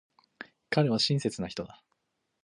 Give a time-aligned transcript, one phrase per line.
[0.71, 1.83] 彼は親切な人だ。